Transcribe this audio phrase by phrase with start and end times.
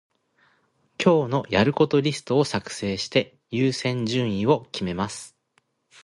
[0.97, 5.37] 今日のやることリストを作成して、優先順位を決めます。